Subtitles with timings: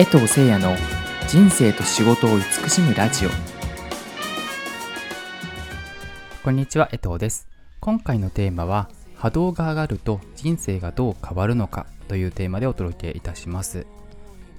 [0.00, 0.74] 江藤誠也の
[1.28, 3.28] 人生と仕事を慈しむラジオ。
[6.42, 7.50] こんにちは江藤です。
[7.80, 13.86] 今回のテーマは波動が上がると人生がどう変わるのかというテーマでお届けいたします。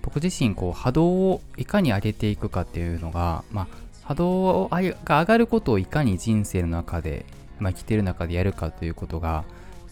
[0.04, 3.68] 僕自身こう波動をいかに上げていくかっていうのが、まあ、
[4.04, 7.26] 波動が上がることをいかに人生の中で、
[7.58, 9.46] まあ、生きてる中でやるかということが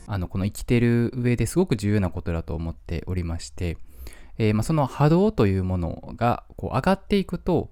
[0.06, 3.78] あのこの生きてる上ですごく重要なことだと思っておりまして
[4.40, 7.70] えー、まあ、その波動というものがこう上がっていくと、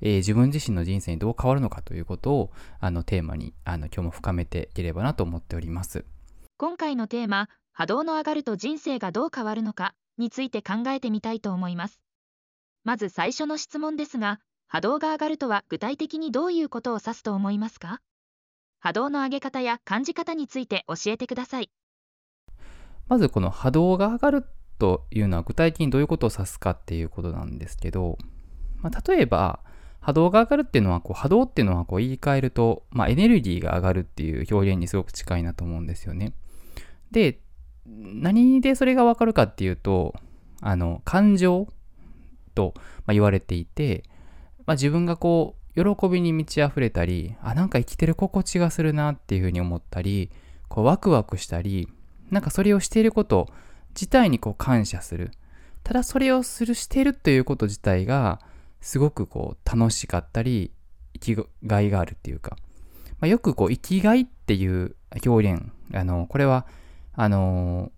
[0.00, 6.04] えー、自分自身の人生にどう変わるのかということをあのテーマにあの今日も深めていければなと思っております。
[6.58, 12.00] 今回のテーマ波動の上がると人生がどう変わるのかについて考えてみたいと思います。
[12.84, 18.00] まず最初の質問ですが波動が上がるとは具体的にどういうことを指すと思いますか？
[18.80, 21.70] 波動の上げ方や感じ方について教えてください。
[23.06, 24.44] まずこの波動が上がる
[24.78, 28.18] というのは具体的にどういうことを指すかっていうことなんですけど、
[28.80, 29.60] まあ、例えば
[30.00, 36.32] 波動が上がるっていうのはこう波動っていうのはこう言い換えると、まあ、エネルギーが上がるっていう表現にすごく近いなと思うんですよね。
[37.10, 37.40] で
[37.86, 40.14] 何でそれがわかるかっていうと
[40.60, 41.68] あの感情
[42.54, 42.74] と、
[43.06, 44.02] ま言われていて、
[44.66, 50.30] まあ、自分がこう喜びに満ち溢れたりあなんか生きてる心地がするなっていうふうに思ったり
[50.68, 51.88] こうワクワクしたり
[52.30, 53.48] なんかそれをしていること
[53.98, 55.32] 自体にこう感謝する。
[55.82, 58.40] ただそれをする、してるということ自体が、
[58.80, 60.70] すごくこう楽しかったり、
[61.14, 62.56] 生きがいがあるっていうか、
[63.18, 64.94] まあ、よくこう生きがいっていう
[65.26, 66.64] 表現、あの、これは、
[67.14, 67.90] あの、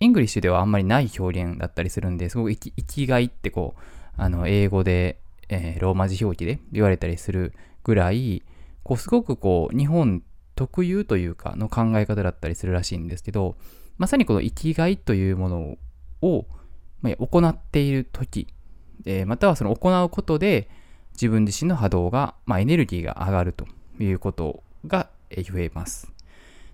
[0.00, 3.80] English ではあんまりない表現だったりするんで、すごく生き生きがいってこう、
[4.16, 7.52] あの、英語で、えー、ローマ字表記で言われたりする
[7.84, 8.42] ぐらい、
[8.82, 10.24] こう、すごくこう、日本
[10.56, 13.56] 特有というかの考え方だったりするらしいんですけど、
[13.98, 15.78] まさにこの生きがいというもの
[16.22, 16.46] を、
[17.02, 18.46] 行っている時、
[19.04, 20.68] え、またはその行うことで
[21.12, 23.66] 自分自身の波動が、まあ、エネルギーが上がると
[24.00, 26.10] いうことが言えます。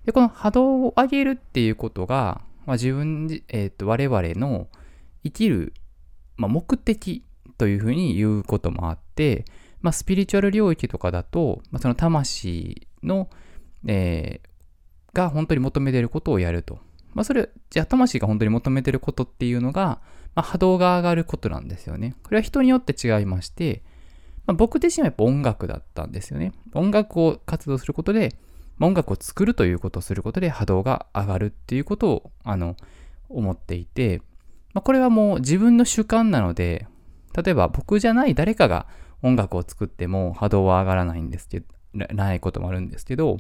[0.05, 4.69] で、この波動を上げるっていうことが、まあ、自分、えっ、ー、と、我々の
[5.25, 5.75] 生きる、
[6.37, 7.25] まあ、目的
[7.59, 9.45] というふうに言うこともあって、
[9.83, 13.29] まあ、スピリチュアル領域とかだと、まあ、その魂の、
[13.87, 16.79] えー、が本当に求めていることをやると
[17.15, 20.01] まあ、それ、じゃあ魂が本当に求めてることっていうのが、
[20.35, 22.15] まあ、波動が上がることなんですよね。
[22.23, 23.83] これは人によって違いまして、
[24.47, 26.53] まあ、僕自身はやっぱ音楽だったんですよね。
[26.75, 28.37] 音楽を活動することで、
[28.81, 32.77] 音楽を作るということをすることで波動が上がるっていうことを、あの、
[33.29, 34.23] 思っていて、
[34.73, 36.87] まあ、これはもう自分の主観なので、
[37.37, 38.87] 例えば僕じゃない誰かが
[39.23, 43.39] 音楽を作っても波動は上がらないんですけど、ないこともあるんですけど、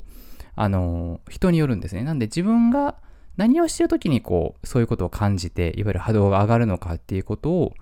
[0.57, 2.03] あの、人によるんですね。
[2.03, 2.97] なんで自分が
[3.37, 7.75] 何をしてる時にこう、そういうことを感じて、いわゆる波動が上がるのかっていうことを、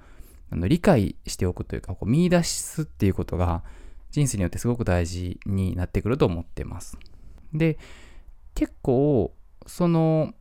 [0.51, 3.63] あの理解しておくというか、こう見出すっていうことが、
[4.11, 6.99] 人生によってすごく大事になってくると思ってます。
[7.53, 7.79] で、
[8.55, 9.35] 結構、
[9.67, 10.33] その、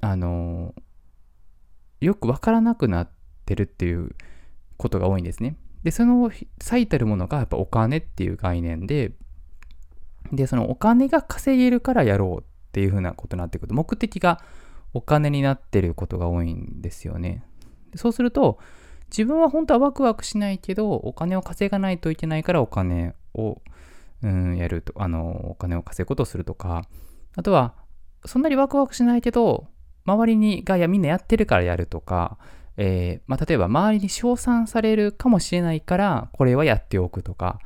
[0.00, 0.74] あの、
[2.00, 3.10] よくわからなくなっ
[3.44, 4.14] てるっていう
[4.76, 5.56] ことが多いんですね。
[5.82, 9.12] で、その最たるものがやっぱお金っていう概念で、
[10.32, 14.40] で、そのお金が稼げるからやろうっっていうふうなことになってくると、目的が
[14.94, 17.44] お金になってることが多いんですよね。
[17.96, 18.58] そうすると、
[19.10, 23.60] 自分は本当はワクワクしないけど、お金を稼がないといけないからお金を、
[24.22, 26.84] うん、やると、あの、お金を稼ぐことをするとか、
[27.34, 27.74] あとは、
[28.24, 29.66] そんなにワクワクしないけど、
[30.04, 32.38] 周りにがやみんなやってるからやるとか、
[32.76, 37.58] えー、まあ、例えば周りに称賛されるかもしれないから、これはやっておくとか、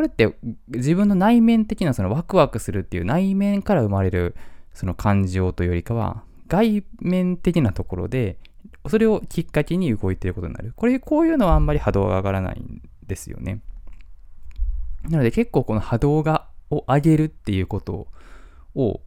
[0.00, 0.34] これって
[0.68, 4.34] 自分の内面的なそのワクワクするっていう内面から生まれる
[4.72, 8.38] その感情というよりかは外面的なところで
[8.88, 10.72] それをきっかけに動いてることになる。
[10.74, 13.60] これ、こういうのはあんまり波動が上がらないんですよね。
[15.02, 18.06] なので結構この波動がを上げるっていうこと
[18.74, 19.02] を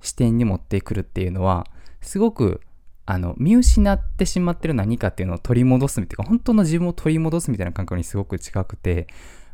[0.00, 1.66] 視点に持ってくるっていうのは
[2.00, 2.60] すごく
[3.06, 9.08] あの見失ってしまってる何かっていうのを取り戻すみたいな本当の自分を取り戻すみたいな感覚にすごく近くて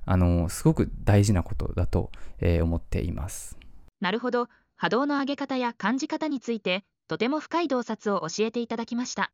[0.06, 3.59] あの、すごく大事なことだと、えー、思っています。
[4.01, 4.49] なるほど。
[4.77, 9.33] 波動の上げ方や感じ方について、とても深い洞察を教えていただきました。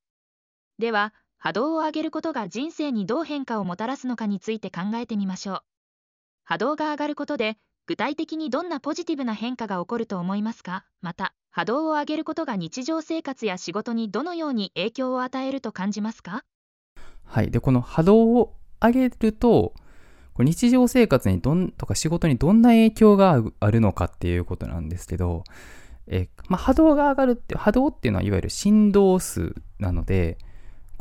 [0.78, 5.62] では、波動を上げることが人生にどう変化をもたらすのかについて考えてみましょう。
[6.44, 7.56] 波動が上がることで、
[7.87, 10.84] 具体的にどんなポジティブな変化が起こると思いますか？
[11.00, 16.44] また、波動を上げることが日常生活や仕事にどのように影響を与えると感じますか？
[17.25, 17.50] はい。
[17.50, 19.75] で、この波動を上げると、
[20.42, 25.44] 日常生活にどんとか仕事にどんな影響があるのかっていうことなんですけど、
[26.06, 30.38] えまあ、波動が上がるって波動っていうのはいわゆる振動数なので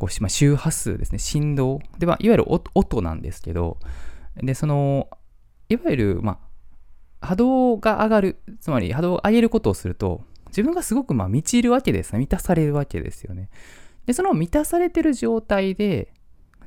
[0.00, 1.80] こう、まあ、周波数ですね、振動。
[1.98, 3.76] で、まあ、いわゆる音なんですけど、
[4.36, 5.10] で、その、
[5.68, 6.38] いわゆる、ま
[7.20, 12.18] あ、波動が上がる、つまり波動を上げることをすると、自分がすごくまあ満ちるわけですね。
[12.18, 13.50] 満たされるわけですよね。
[14.06, 16.12] で、その満たされてる状態で、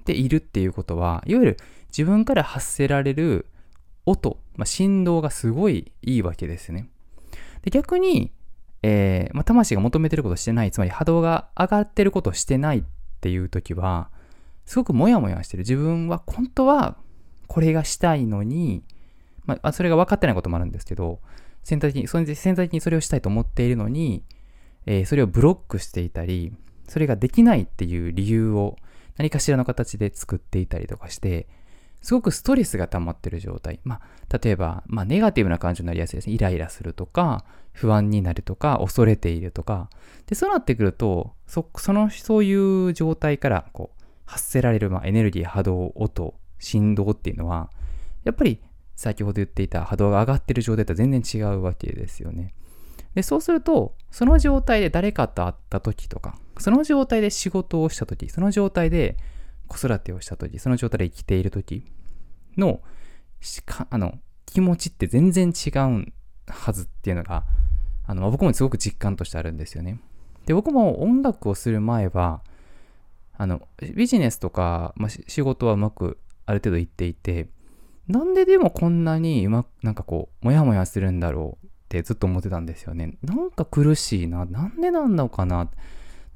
[0.06, 1.58] でいるっていうことは、いわゆる
[1.96, 3.46] 自分から発せられる
[4.06, 6.90] 音、まあ、振動がすごいいいわけですね。
[7.62, 8.32] で逆に、
[8.82, 12.84] えーまあ、魂が求めてることをしてない、つまり波動が上がってることをしてないっ
[13.22, 14.10] ていう時は、
[14.66, 15.62] すごくモヤモヤしてる。
[15.62, 16.98] 自分は本当は
[17.48, 18.84] これがしたいのに、
[19.46, 21.20] まあ、それが分かってないこともあるんですけど、
[21.64, 24.24] 潜在的に、潜在的にそれをしたいと思っているのに、
[24.86, 26.54] えー、それをブロックしていたり、
[26.88, 28.76] それができないっていう理由を
[29.18, 31.48] 何かしらの形で作っていたりとかして、
[32.04, 33.80] すごくストレスが溜まってる状態。
[33.84, 36.34] まあ、例えば、まあ、ネガティブな感情になりやすいですね。
[36.34, 39.90] イライラするとか、不安になるとか、恐れているとか。
[40.28, 47.72] で、そうなってくると、そ、その、そういう状態から、こう、発せられる、まあ、エネルギー、波動、音、振動っていうのは、
[48.26, 48.60] やっぱり、
[48.98, 52.54] 先ほど言っていた波動が上がってる状態とは全然違うわけですよね。
[53.16, 59.16] で、そうすると、その状態で誰かと会った時とか、その状態で仕事をした時、その状態で
[59.68, 61.86] 子育てをした時、その状態で生きている時
[62.58, 62.82] の、
[63.90, 66.14] あの、気持ちって全然違う
[66.48, 67.46] はずっていうのが、
[68.06, 70.00] あの、僕もすごく実感としてあるんですよね。
[70.46, 72.42] で、僕も音楽をする前は、
[73.38, 77.50] あの、ビジネスとか、まあ、仕事はうまくある程度いっていて、
[78.08, 83.18] なんででもこんなにうまく、なんかこう、もやもやするんだろうってずっと思ってたんですよね。
[83.24, 84.46] なんか苦しいな。
[84.46, 85.70] なんでなんのかな。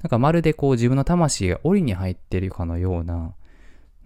[0.02, 3.34] なんかまるでこう自分の魂が檻に入ってるかのような、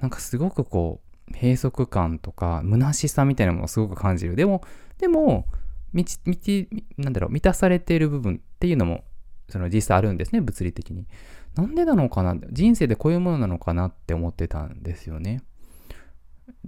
[0.01, 1.01] なんかすごくこ
[1.31, 4.37] う、閉塞感とか、虚しさみたいなものをすごく感じる。
[4.37, 4.63] でも、
[4.99, 5.47] でも、
[5.93, 9.05] みち、みち、なんだろう、満たされている部分っていうのも、
[9.49, 11.07] その実際あるんですね、物理的に。
[11.55, 15.43] なんでなのかな人生でこういうものなのかなって思ってたんですよね。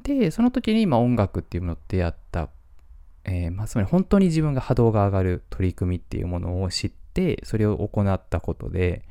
[0.03, 2.51] で、その時に今音楽っていうものと出会った、
[3.25, 9.07] えー、まあ、つまり本当に自分が波動が上がる取り組みっていうものを知って、それを行ったことで、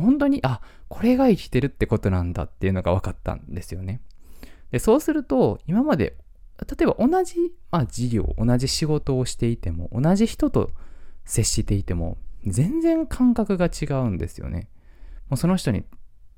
[0.00, 4.00] 本当に、あ、これが生きてるってことなんだっていうのが分かったんですよね。
[4.70, 6.16] で、そうすると、今まで、
[6.58, 7.36] 例えば同じ、
[7.70, 10.70] まあ、事業、同じ仕事をしていても、同じ人と
[11.24, 14.68] 接していても、全然感覚が違うんですよね。
[15.28, 15.84] もうその人に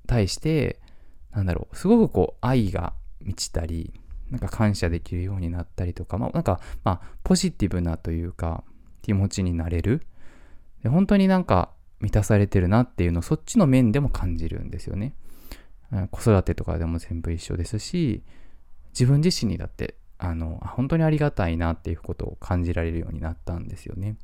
[0.06, 0.80] 対して、
[1.32, 3.92] なんだろう、すごくこう、愛が満ちたり、
[4.30, 8.64] なんか感謝できるようになったりとか、まあ、なんか、まあ、ポジティブなというか、
[9.02, 10.06] 気持ちになれる。
[10.82, 15.14] で本当になんか、満たされてるなっていうのをそっちの面でも感じるんですよね。
[16.10, 18.22] 子育てとかでも全部一緒ですし、
[18.92, 24.16] 自分自身にだって、あの、本当にありがたいなっていうことを感じられるようになったんですよね。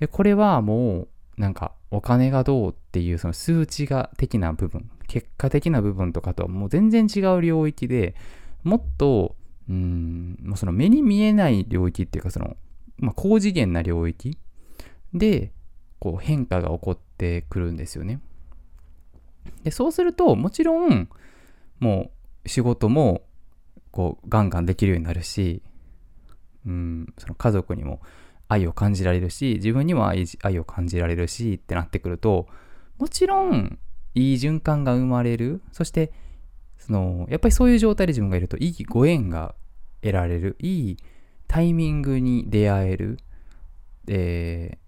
[0.00, 8.14] で、これはもう、なんか、お金がどうっていうその数値が的な部分、結果的な部分とかとはもう全然違う領域で、
[8.62, 9.36] もっと、
[9.68, 12.56] うん、もうその目に見えない領域っていうか、その、
[12.98, 14.36] まあ、高次元な領域
[15.12, 15.52] で、
[16.04, 18.20] こう変化が起こってくるんですよね。
[19.62, 21.08] で、そうすると、もちろん、
[21.80, 22.10] も
[22.44, 23.22] う仕事も、
[23.90, 25.62] こう、ガンガンできるようになるし、
[26.66, 28.02] うん、その家族にも
[28.48, 30.26] 愛を感じられるし、自分にも愛
[30.58, 32.48] を感じられるしってなってくると、
[32.98, 33.78] もちろん、
[34.14, 35.62] いい循環が生まれる。
[35.72, 36.12] そして、
[36.76, 39.54] その、やっぱりそういう状態で自分がいると、いいご縁が
[40.02, 40.56] 得られる。
[40.60, 40.96] いい
[41.48, 43.18] タイミングに出会える。
[44.04, 44.78] で、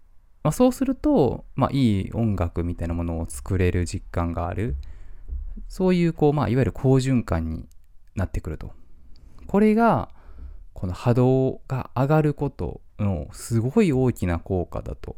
[0.47, 4.77] まあ、そうすると、まあ、いい音楽みたいなものを作れる実感がある。
[5.67, 7.67] そういう、こう、まあ、いわゆる好循環に
[8.15, 8.71] なってくると。
[9.49, 10.09] これが、
[10.73, 15.17] この波動が上がることのすごい大きな効果だと、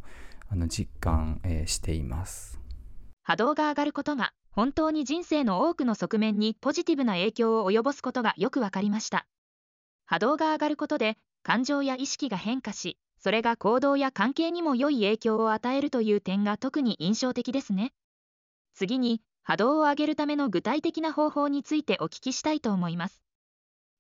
[0.49, 2.59] あの、実感、えー、しています。
[3.23, 9.27] 波動が上がることが、本当に人生の多くの側面にポジティブな影響を及ぼすことがよくわかりました。
[10.07, 17.93] 波動が上がることで、感情や意識が変化し、それが行動や関係にも良い影響を与えるという点が特に印象的ですね。
[18.75, 23.23] 次に、波動を上げるための具体的な方法についてお聞きしたいと思います。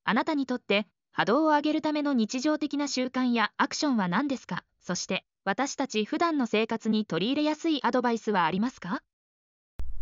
[0.04, 4.62] あなたにとって波動を上げるための日常的な習慣やアクションは何ですか？
[4.80, 9.02] そして私たち普段の生活に取り入れやすいアドバイスはありますか？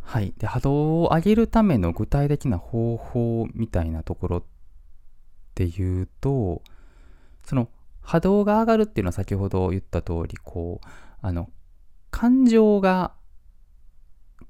[0.02, 0.34] はい。
[0.36, 4.42] で、波動を上げるための具体的な方法みたいなところっ
[5.54, 6.62] ていうと、
[7.44, 7.68] その
[8.06, 10.86] 波動が上がるっていうのは先ほど言った通り、こう、
[11.20, 11.50] あの、
[12.12, 13.12] 感情が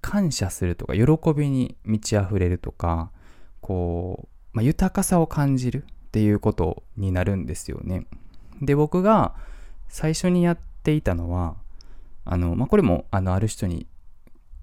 [0.03, 3.11] 感謝するとか、喜びに満ち溢れるとか、
[3.63, 8.07] こう、まあ、豊かさを感じるっていうことになるんですよね。
[8.61, 9.35] で、僕が
[9.89, 11.57] 最初にやっていたのは、
[12.27, 13.87] あの、まあ、これも、あの、ある人に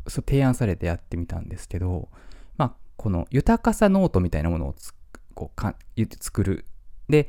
[0.07, 2.09] そう提案されてやってみたんですけど、
[2.57, 4.75] まあ、この豊かさノートみたいなものを
[5.33, 5.75] こうか
[6.19, 6.65] 作る。
[7.09, 7.27] で、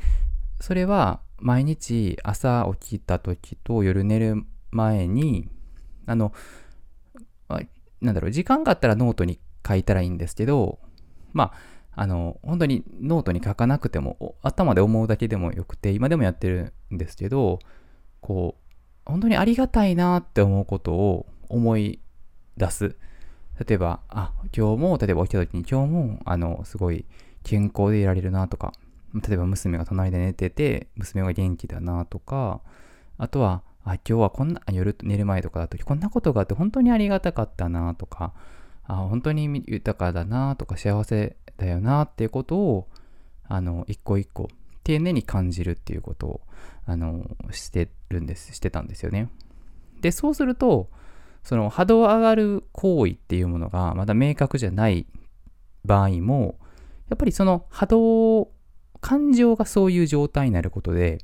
[0.60, 5.48] それは毎日朝起きた時と夜寝る前に、
[6.06, 6.32] あの、
[8.04, 10.78] なんだろう、時間があったらノートに書いたらいいんですけど、
[11.32, 11.52] ま
[11.96, 17.60] あ、あの、本当にノートに書かなくても、頭で思うだけでもよくて、今でもやってるんですけど、
[18.20, 18.74] こう、
[19.06, 22.00] 本当にありがたいなって思うことを思い
[22.56, 22.96] 出す。
[23.66, 27.06] 例えば、あ、今日も、例えば起きた時に今日も、あの、すごい
[27.42, 28.74] 健康でいられるなとか、
[29.14, 32.60] 例えば娘が隣で寝てて、娘が元気だなとか、
[33.16, 38.32] あとは、あ、今日はこんな、夜寝る前とかだと、こんなことがあって本当にありがたかったなとか、
[38.84, 42.88] あ、本当に豊かだなとか、幸せだよなっていうことを、
[43.46, 44.48] あの、一個一個、
[44.82, 46.40] 丁寧に感じるっていうことを、
[46.86, 49.28] あの、してるんです、してたんですよね。
[50.00, 50.90] で、そうすると、
[51.42, 55.06] その波動上がる行為っていうものがまだ明確じゃない
[55.84, 56.58] 場合も、
[57.10, 58.48] やっぱりその波動、
[59.04, 61.18] 感情がそういう状態になることで、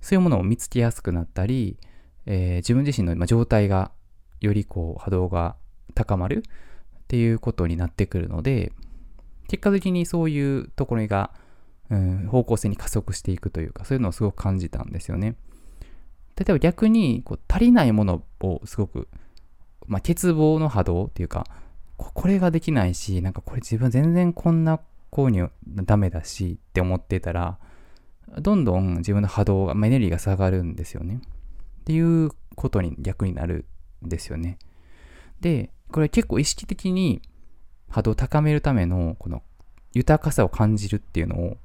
[0.00, 1.78] そういうものを見つけやすくなったり、
[2.26, 3.90] えー、自分自身の状態が
[4.40, 5.56] よりこう波動が
[5.94, 8.72] 高まるっていうことになってくるので、
[9.48, 11.32] 結果的にそういうところが、
[11.90, 15.34] うん、方向性に加速していくというか、そういうのをすごく感じたんですよね。
[16.36, 19.08] 例えば逆にこう足りないものをすごく
[19.86, 21.46] まあ、欠乏の波動っていうか、
[21.96, 24.80] これができないし、なんかこれ自分全然こんな
[25.14, 27.58] 購入ダメだしって思ってたら、
[28.40, 31.20] どんどん自分の波動が、まあ、エネルギーが下がるんですよね。
[31.82, 33.66] っていうことに逆になる
[34.04, 34.58] んですよね。
[35.40, 37.22] で、これ結構意識的に
[37.88, 39.44] 波動を高めるためのこの
[39.92, 41.58] 豊かさを感じるっていうのを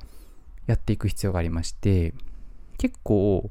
[0.67, 2.13] やっていく必要がありまして、
[2.77, 3.49] 結構、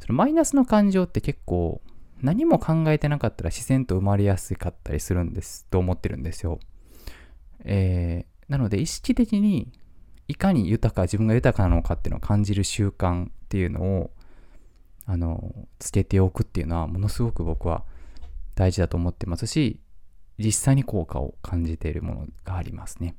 [0.00, 1.82] そのマイナスの感情って結構
[2.22, 6.58] 何も考えてなかったら自然と生まれやすかったりするんですと思ってるんですよ。
[7.64, 9.72] え、なので意識的に
[10.28, 14.10] いかに豊か、自分が豊かなのかっていうのを感じる習慣っていうのを、
[15.06, 17.84] あの、つけておくっていうのはものすごく僕は
[18.54, 19.80] 大事だと思ってますし、
[20.38, 23.16] 実際に効果を感じているものがありますね。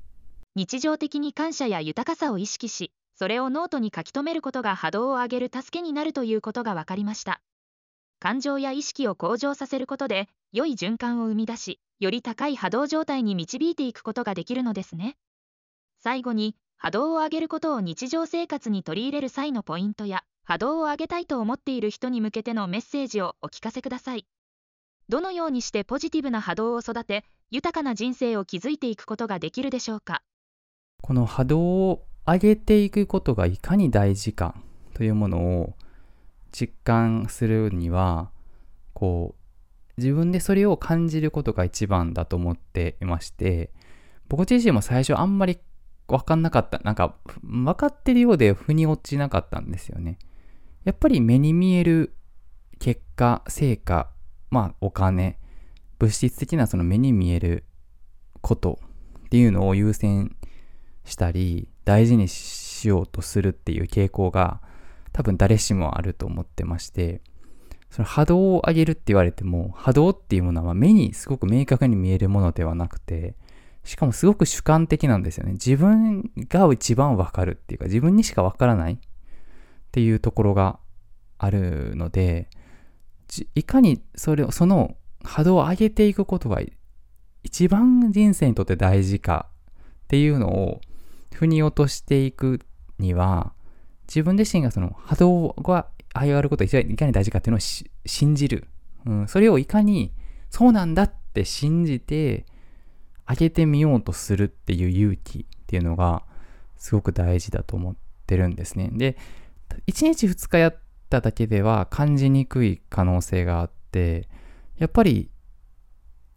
[0.56, 7.42] 日常的に感謝や豊かさを意識し、それをノートに書き留めることが波動を上げる助けになるということが分かりました。
[8.20, 15.18] 感情や意識を向上させることで良い循環を生み出しより高い波動状態に導いていくことができるのですね。
[16.00, 24.26] 最後に波動を上げることを日常生活に取り入れる際のポイントや波動を上げたいと思っている人に向けてのメッセージをお聞かせください。
[25.08, 30.22] どのようにしてポジティブな波動を育て豊かな人生を築いていくことができるでしょうか？
[31.02, 34.56] この波動を上げていくことがいかに大事か
[34.94, 35.76] というものを
[36.52, 38.32] 実感するには、
[38.94, 39.45] こう、
[39.98, 43.72] 自分でそれを感じることが一番だと思っていまして、
[44.28, 45.60] 僕自身も最初あんまり
[46.08, 46.80] 分かんなかった。
[46.80, 50.20] なんか、分かってるようで腑に落ちなかったんですよね。
[50.84, 52.16] やっぱり目に見える
[52.80, 54.12] 結果、成果、
[54.52, 55.40] まあお金、
[55.98, 57.64] 物質的なその目に見える
[58.42, 58.80] こと
[59.26, 60.36] っていうのを優先
[61.06, 64.62] したり、大事にしようとするっていう傾向が
[65.12, 67.22] 多分誰しもあると思ってまして、
[67.96, 73.36] その波動を上げるって言われても、波動っていうものは目にすごく明確に見えるものではなくて、
[73.86, 75.54] しかもすごく主観的なんですよね。
[75.54, 78.98] 自分が一番わかるっていうか、自分にしかわからないっ
[79.94, 80.78] ていうところが
[81.38, 82.50] あるので、
[83.54, 86.60] いかにそれを、その波動を上げていくことが
[87.44, 89.48] 一番人生にとって大事か
[90.04, 90.82] っていうのを
[91.34, 92.60] 腑に落としていく
[93.00, 93.54] には、
[94.10, 98.68] 自分自身がその波動が上がることがいかに大事かっていうのを信じる。
[99.06, 100.14] うん、それをいかに
[100.50, 102.46] そうなんだって信じて
[103.28, 106.24] 上げてみようとするっていう勇気っていうのが
[106.78, 107.96] すごく大事だと思っ
[108.26, 108.90] てるんですね。
[108.94, 109.18] で、
[109.88, 110.78] 1日2日やっ
[111.10, 114.28] ただけでは感じにくい可能性があって、
[114.78, 115.30] やっぱり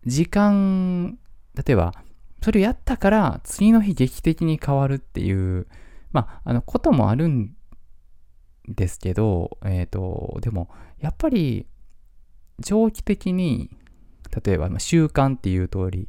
[0.06, 1.18] 時間、
[1.54, 1.92] 例えば
[2.42, 5.66] それをやったから次の日劇的に変わるっていう、
[6.12, 7.50] まあ、あのこともあるん
[8.74, 10.68] ですけど、えっ、ー、と、でも、
[11.00, 11.66] やっぱり、
[12.62, 13.70] 長期的に、
[14.44, 16.08] 例えば、習慣っていう通り、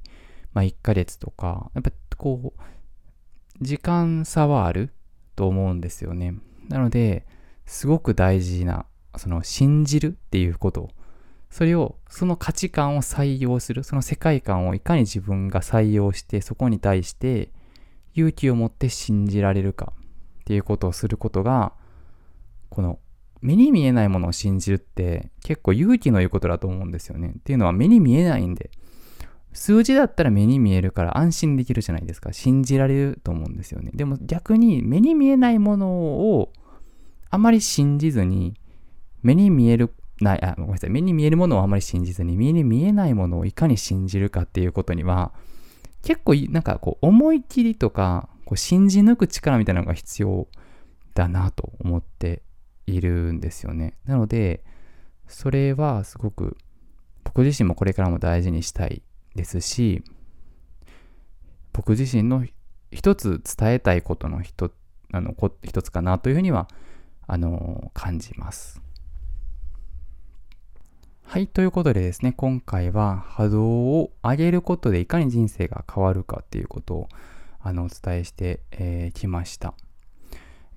[0.54, 4.94] まあ、1ヶ月とか、やっぱこう、時間差はある
[5.36, 6.36] と思うんですよね。
[6.68, 7.26] なので、
[7.66, 8.86] すごく大事な、
[9.18, 10.90] その、信じるっていうこと。
[11.50, 17.52] それを、その価値観を採用する、その世界観をいかに自分が採用して、そこに対して
[18.14, 19.94] 勇気を持って信じられるか
[20.42, 21.74] っていうことをすることが、
[22.70, 23.00] この
[23.42, 27.34] 目に見えないものを信じるって結構勇気のいることだと思うんですよね。
[27.40, 28.72] っていうのは目に見えないんで、
[29.54, 32.34] 数字だったら目に見えるから安心できるじゃないですか。
[32.34, 33.92] 信じられると思うんですよね。
[33.94, 36.52] でも逆に目に見えないものを
[37.30, 38.56] あまり信じずに、
[39.22, 40.90] 目に見える、ない、あ、ごめんなさい。
[40.90, 45.32] 目に見えるものをあまり信じずに、目に見えないものをいかに信じるかっていうことには、
[46.04, 50.48] 結構なんかこう思い切りとか、こう信じ抜く力みたいなのが必要
[51.14, 52.42] だなと思って
[52.96, 53.94] いるんですよね。
[54.06, 54.64] なので、
[55.28, 56.58] それはすごく
[57.24, 59.04] 僕自身もこれからも大事にしたい
[59.36, 60.04] ですし、
[61.74, 62.46] 僕自身の
[62.92, 64.72] 一つ伝えたいことの一
[65.12, 66.68] あの一つかなというふうには
[67.28, 68.82] あの感じます。
[71.24, 77.10] はい、ということでですね、今回は波動を上げることでいかに人生が変わるかっていうことを
[77.60, 79.76] あのお伝えしてき、えー、ました。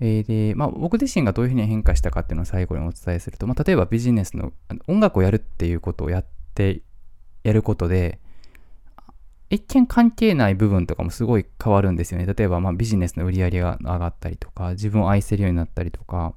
[0.05, 4.53] えー、で、まあ、僕自身がどういうふうに変化したかっていうのを最後にお伝えすると、まあ、例えばビジネスの
[4.89, 6.83] 音楽をやるっていうことをやって
[7.45, 8.19] やることで、
[9.49, 12.27] 一見関係ない部分とかもすごい変わるんですよね。
[12.27, 16.35] 例えば、まあ、ビジネスの売り上げが上がったりとか、自分を愛せるようになったりとか、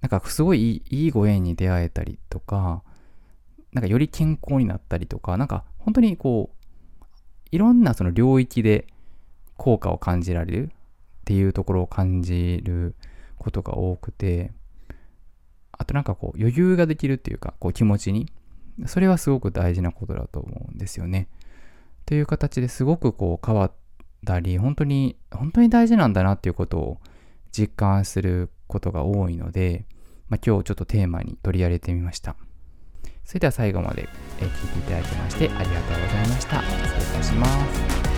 [0.00, 2.82] なんかすごいいいご縁に出会えたりとか、
[3.72, 7.06] なんかより健康になったりとか、なんか本当にこう、
[7.52, 8.88] いろんなその領域で
[9.56, 10.70] 効果を感じられる
[11.24, 12.94] っていうところを感じる
[13.38, 14.52] ことが多くて、
[15.72, 18.30] あとなんかこう余裕ができるっていうか、こう気持ちに、
[18.86, 21.28] それはすごく大事なことだと思うんですよね。
[22.04, 23.72] という形ですごくこう変わっ
[24.26, 27.00] たり、本当に、本当に大事なんだなっていうことを
[27.52, 29.86] 実感することが多いので、
[30.28, 32.36] まあ、今日ちょっとテーマに取り上げてみました。
[33.24, 36.62] それでは最後まで聞いていただきましてありがとうございました。
[36.62, 38.13] 失礼いたします。